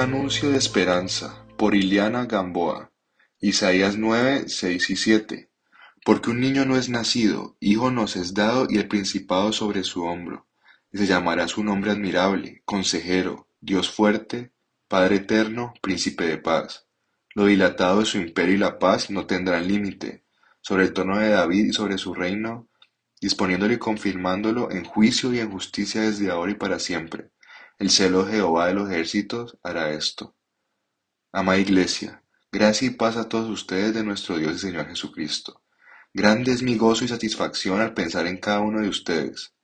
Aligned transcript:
anuncio 0.00 0.50
de 0.50 0.58
esperanza 0.58 1.44
por 1.56 1.74
Iliana 1.74 2.26
Gamboa. 2.26 2.92
Isaías 3.40 3.96
9, 3.96 4.44
6 4.46 4.90
y 4.90 4.96
7. 4.96 5.50
Porque 6.04 6.30
un 6.30 6.40
niño 6.40 6.64
no 6.64 6.76
es 6.76 6.88
nacido, 6.88 7.56
hijo 7.58 7.90
nos 7.90 8.14
es 8.14 8.32
dado 8.32 8.68
y 8.70 8.76
el 8.76 8.86
principado 8.86 9.52
sobre 9.52 9.82
su 9.82 10.04
hombro. 10.04 10.46
Y 10.92 10.98
se 10.98 11.06
llamará 11.06 11.48
su 11.48 11.64
nombre 11.64 11.90
admirable, 11.90 12.62
consejero, 12.64 13.48
Dios 13.60 13.90
fuerte, 13.90 14.52
Padre 14.86 15.16
eterno, 15.16 15.74
príncipe 15.82 16.24
de 16.24 16.38
paz. 16.38 16.86
Lo 17.34 17.46
dilatado 17.46 18.00
de 18.00 18.06
su 18.06 18.18
imperio 18.18 18.54
y 18.54 18.58
la 18.58 18.78
paz 18.78 19.10
no 19.10 19.26
tendrán 19.26 19.66
límite, 19.66 20.24
sobre 20.60 20.84
el 20.84 20.92
trono 20.92 21.18
de 21.18 21.30
David 21.30 21.66
y 21.66 21.72
sobre 21.72 21.98
su 21.98 22.14
reino, 22.14 22.68
disponiéndolo 23.20 23.74
y 23.74 23.78
confirmándolo 23.78 24.70
en 24.70 24.84
juicio 24.84 25.34
y 25.34 25.40
en 25.40 25.50
justicia 25.50 26.02
desde 26.02 26.30
ahora 26.30 26.52
y 26.52 26.54
para 26.54 26.78
siempre. 26.78 27.32
El 27.78 27.90
celo 27.90 28.24
de 28.24 28.32
Jehová 28.32 28.66
de 28.66 28.74
los 28.74 28.90
ejércitos 28.90 29.56
hará 29.62 29.92
esto. 29.92 30.34
Amada 31.30 31.58
Iglesia, 31.58 32.24
gracia 32.50 32.88
y 32.88 32.90
paz 32.90 33.16
a 33.16 33.28
todos 33.28 33.48
ustedes 33.48 33.94
de 33.94 34.02
nuestro 34.02 34.36
Dios 34.36 34.56
y 34.56 34.58
Señor 34.58 34.88
Jesucristo. 34.88 35.62
Grande 36.12 36.50
es 36.50 36.60
mi 36.60 36.76
gozo 36.76 37.04
y 37.04 37.08
satisfacción 37.08 37.80
al 37.80 37.94
pensar 37.94 38.26
en 38.26 38.38
cada 38.38 38.58
uno 38.58 38.80
de 38.80 38.88
ustedes. 38.88 39.54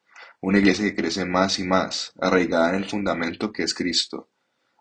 Una 0.41 0.59
iglesia 0.59 0.85
que 0.85 0.95
crece 0.95 1.25
más 1.25 1.59
y 1.59 1.65
más, 1.65 2.13
arraigada 2.21 2.69
en 2.69 2.77
el 2.77 2.89
fundamento 2.89 3.53
que 3.53 3.65
es 3.65 3.75
Cristo. 3.75 4.31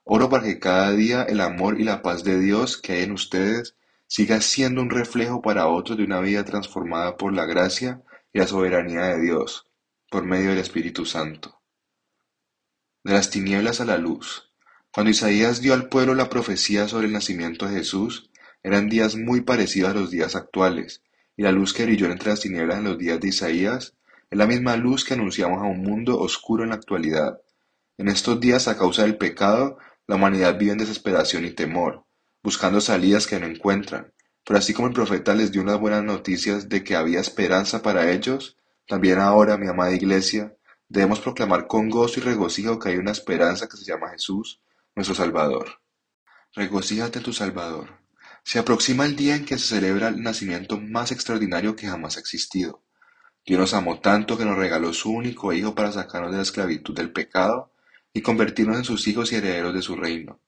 Oro 0.04 0.30
para 0.30 0.44
que 0.44 0.60
cada 0.60 0.92
día 0.92 1.24
el 1.24 1.42
amor 1.42 1.82
y 1.82 1.86
la 1.86 2.04
paz 2.04 2.24
de 2.24 2.38
Dios 2.38 2.78
que 2.78 2.94
hay 2.94 3.04
en 3.06 3.14
ustedes 3.14 3.76
siga 4.06 4.42
siendo 4.42 4.80
un 4.80 4.92
reflejo 4.92 5.42
para 5.42 5.66
otros 5.66 5.98
de 5.98 6.04
una 6.04 6.20
vida 6.20 6.46
transformada 6.46 7.18
por 7.18 7.34
la 7.34 7.48
gracia 7.48 8.04
y 8.32 8.38
la 8.38 8.46
soberanía 8.46 9.06
de 9.06 9.22
Dios, 9.22 9.66
por 10.12 10.24
medio 10.24 10.52
del 10.52 10.60
Espíritu 10.60 11.04
Santo 11.08 11.63
de 13.04 13.14
las 13.14 13.30
tinieblas 13.30 13.82
a 13.82 13.86
la 13.86 13.98
luz. 13.98 14.52
Cuando 14.92 15.12
Isaías 15.12 15.62
dio 15.62 15.74
al 15.74 15.90
pueblo 15.90 16.16
la 16.16 16.30
profecía 16.30 16.88
sobre 16.88 17.08
el 17.08 17.14
nacimiento 17.14 17.68
de 17.68 17.78
Jesús, 17.78 18.30
eran 18.64 18.90
días 18.90 19.16
muy 19.16 19.42
parecidos 19.42 19.92
a 19.92 19.94
los 19.94 20.12
días 20.12 20.36
actuales, 20.36 21.02
y 21.36 21.44
la 21.44 21.52
luz 21.52 21.74
que 21.74 21.86
brilló 21.86 22.10
entre 22.12 22.30
las 22.30 22.40
tinieblas 22.40 22.78
en 22.78 22.86
los 22.86 22.98
días 22.98 23.20
de 23.20 23.28
Isaías 23.30 23.96
es 24.30 24.38
la 24.38 24.48
misma 24.48 24.78
luz 24.78 25.04
que 25.04 25.16
anunciamos 25.16 25.62
a 25.62 25.66
un 25.66 25.82
mundo 25.82 26.20
oscuro 26.20 26.64
en 26.64 26.70
la 26.70 26.76
actualidad. 26.76 27.40
En 27.98 28.08
estos 28.08 28.40
días, 28.40 28.68
a 28.68 28.78
causa 28.78 29.04
del 29.04 29.18
pecado, 29.18 29.78
la 30.08 30.16
humanidad 30.16 30.58
vive 30.58 30.72
en 30.72 30.78
desesperación 30.78 31.46
y 31.46 31.52
temor, 31.52 32.06
buscando 32.42 32.82
salidas 32.82 33.28
que 33.28 33.40
no 33.40 33.46
encuentran. 33.46 34.14
Pero 34.46 34.60
así 34.60 34.74
como 34.74 34.88
el 34.88 34.94
profeta 34.94 35.34
les 35.34 35.52
dio 35.52 35.62
unas 35.62 35.80
buenas 35.80 36.04
noticias 36.04 36.70
de 36.70 36.84
que 36.84 36.96
había 36.96 37.20
esperanza 37.20 37.82
para 37.82 38.12
ellos, 38.12 38.58
también 38.88 39.20
ahora, 39.20 39.58
mi 39.58 39.68
amada 39.68 39.94
iglesia, 39.94 40.56
Debemos 40.88 41.20
proclamar 41.20 41.68
con 41.68 41.90
gozo 41.90 42.20
y 42.20 42.24
regocijo 42.24 42.80
que 42.80 42.90
hay 42.90 42.98
una 42.98 43.12
esperanza 43.12 43.68
que 43.68 43.78
se 43.78 43.86
llama 43.86 44.10
Jesús, 44.10 44.62
nuestro 44.96 45.16
Salvador. 45.16 45.82
Regocíjate 46.54 47.20
tu 47.20 47.34
Salvador. 47.34 48.00
Se 48.44 48.60
aproxima 48.60 49.06
el 49.06 49.16
día 49.16 49.36
en 49.36 49.46
que 49.46 49.58
se 49.58 49.76
celebra 49.76 50.10
el 50.10 50.22
nacimiento 50.22 50.80
más 50.80 51.12
extraordinario 51.12 51.76
que 51.76 51.88
jamás 51.88 52.18
ha 52.18 52.20
existido. 52.20 52.84
Dios 53.46 53.60
nos 53.60 53.74
amó 53.74 54.00
tanto 54.00 54.38
que 54.38 54.46
nos 54.46 54.58
regaló 54.58 54.94
su 54.94 55.12
único 55.12 55.52
Hijo 55.52 55.74
para 55.76 55.92
sacarnos 55.92 56.32
de 56.32 56.38
la 56.38 56.44
esclavitud 56.44 56.96
del 56.96 57.12
pecado 57.12 57.72
y 58.14 58.22
convertirnos 58.22 58.78
en 58.78 58.84
sus 58.84 59.08
hijos 59.08 59.32
y 59.32 59.36
herederos 59.36 59.74
de 59.74 59.82
su 59.82 59.96
reino. 59.96 60.40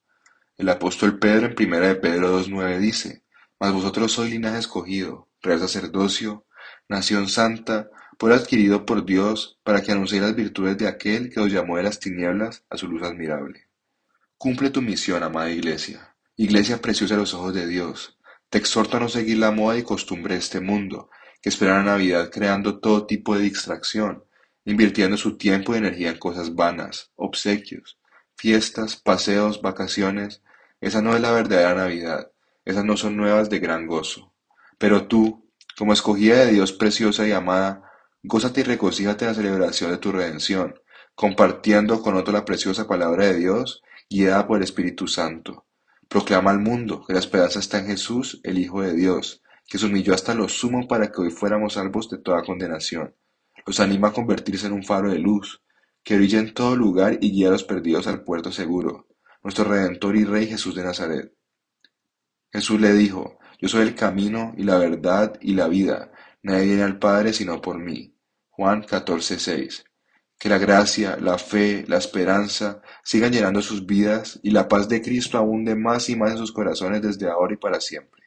El 0.57 0.69
apóstol 0.69 1.19
Pedro 1.19 1.47
en 1.47 1.55
primera 1.55 1.87
de 1.87 1.95
Pedro 1.95 2.39
2.9 2.39 2.77
dice, 2.77 3.23
Mas 3.59 3.73
vosotros 3.73 4.11
sois 4.11 4.31
linaje 4.31 4.59
escogido, 4.59 5.27
real 5.41 5.59
sacerdocio, 5.59 6.45
nación 6.87 7.27
santa, 7.27 7.89
pueblo 8.15 8.35
adquirido 8.35 8.85
por 8.85 9.05
Dios 9.05 9.59
para 9.63 9.81
que 9.81 9.91
anuncie 9.91 10.21
las 10.21 10.35
virtudes 10.35 10.77
de 10.77 10.87
aquel 10.87 11.29
que 11.29 11.39
os 11.39 11.51
llamó 11.51 11.77
de 11.77 11.83
las 11.83 11.99
tinieblas 11.99 12.63
a 12.69 12.77
su 12.77 12.87
luz 12.87 13.03
admirable. 13.03 13.67
Cumple 14.37 14.69
tu 14.69 14.81
misión, 14.81 15.23
amada 15.23 15.49
Iglesia, 15.49 16.15
Iglesia 16.37 16.81
preciosa 16.81 17.15
a 17.15 17.17
los 17.17 17.33
ojos 17.33 17.53
de 17.53 17.67
Dios. 17.67 18.19
Te 18.49 18.57
exhorto 18.57 18.97
a 18.97 18.99
no 18.99 19.09
seguir 19.09 19.37
la 19.37 19.51
moda 19.51 19.77
y 19.77 19.83
costumbre 19.83 20.33
de 20.33 20.39
este 20.39 20.59
mundo, 20.59 21.09
que 21.41 21.49
espera 21.49 21.77
la 21.77 21.83
Navidad 21.83 22.29
creando 22.31 22.79
todo 22.79 23.05
tipo 23.05 23.35
de 23.35 23.43
distracción, 23.43 24.25
invirtiendo 24.65 25.15
su 25.15 25.37
tiempo 25.37 25.73
y 25.73 25.77
energía 25.77 26.09
en 26.09 26.17
cosas 26.17 26.55
vanas, 26.55 27.11
obsequios, 27.15 27.99
fiestas, 28.35 28.97
paseos, 28.97 29.61
vacaciones. 29.61 30.41
Esa 30.81 31.01
no 31.01 31.15
es 31.15 31.21
la 31.21 31.31
verdadera 31.31 31.73
Navidad, 31.73 32.31
esas 32.65 32.83
no 32.83 32.97
son 32.97 33.15
nuevas 33.15 33.49
de 33.49 33.59
gran 33.59 33.87
gozo. 33.87 34.33
Pero 34.77 35.07
tú, 35.07 35.49
como 35.77 35.93
escogida 35.93 36.45
de 36.45 36.51
Dios 36.51 36.73
preciosa 36.73 37.27
y 37.27 37.31
amada, 37.31 37.83
Gózate 38.27 38.61
y 38.61 38.63
regocíjate 38.63 39.23
en 39.23 39.29
la 39.29 39.35
celebración 39.35 39.91
de 39.91 39.99
tu 39.99 40.11
redención, 40.11 40.73
compartiendo 41.13 42.01
con 42.01 42.15
otro 42.15 42.33
la 42.33 42.43
preciosa 42.43 42.87
palabra 42.87 43.27
de 43.27 43.35
Dios, 43.35 43.83
guiada 44.09 44.47
por 44.47 44.57
el 44.57 44.63
Espíritu 44.63 45.07
Santo. 45.07 45.67
Proclama 46.07 46.49
al 46.49 46.57
mundo 46.57 47.03
que 47.05 47.13
la 47.13 47.19
esperanza 47.19 47.59
está 47.59 47.77
en 47.77 47.85
Jesús, 47.85 48.41
el 48.43 48.57
Hijo 48.57 48.81
de 48.81 48.95
Dios, 48.95 49.43
que 49.69 49.77
se 49.77 49.85
humilló 49.85 50.15
hasta 50.15 50.33
lo 50.33 50.49
sumo 50.49 50.87
para 50.87 51.11
que 51.11 51.21
hoy 51.21 51.29
fuéramos 51.29 51.73
salvos 51.73 52.09
de 52.09 52.17
toda 52.17 52.41
condenación. 52.41 53.13
Los 53.63 53.79
anima 53.79 54.07
a 54.07 54.13
convertirse 54.13 54.65
en 54.65 54.73
un 54.73 54.83
faro 54.83 55.11
de 55.11 55.19
luz, 55.19 55.61
que 56.03 56.17
brilla 56.17 56.39
en 56.39 56.55
todo 56.55 56.75
lugar 56.75 57.19
y 57.21 57.31
guía 57.31 57.49
a 57.49 57.51
los 57.51 57.63
perdidos 57.63 58.07
al 58.07 58.23
puerto 58.23 58.51
seguro, 58.51 59.07
nuestro 59.43 59.65
Redentor 59.65 60.15
y 60.15 60.25
Rey 60.25 60.47
Jesús 60.47 60.73
de 60.73 60.83
Nazaret. 60.83 61.31
Jesús 62.51 62.81
le 62.81 62.91
dijo, 62.93 63.37
Yo 63.59 63.69
soy 63.69 63.83
el 63.83 63.93
camino 63.93 64.55
y 64.57 64.63
la 64.63 64.79
verdad 64.79 65.37
y 65.41 65.53
la 65.53 65.67
vida, 65.67 66.11
nadie 66.45 66.65
viene 66.65 66.83
al 66.83 66.99
Padre 66.99 67.33
sino 67.33 67.61
por 67.61 67.79
mí. 67.79 68.15
Juan 68.51 68.83
14:6. 68.83 69.83
Que 70.37 70.49
la 70.49 70.57
gracia, 70.59 71.17
la 71.17 71.37
fe, 71.37 71.85
la 71.87 71.97
esperanza 71.97 72.81
sigan 73.03 73.31
llenando 73.31 73.61
sus 73.61 73.85
vidas 73.85 74.39
y 74.43 74.51
la 74.51 74.67
paz 74.67 74.87
de 74.87 75.01
Cristo 75.01 75.37
abunde 75.37 75.75
más 75.75 76.09
y 76.09 76.15
más 76.15 76.31
en 76.31 76.37
sus 76.37 76.51
corazones 76.51 77.01
desde 77.01 77.27
ahora 77.29 77.53
y 77.53 77.57
para 77.57 77.81
siempre. 77.81 78.24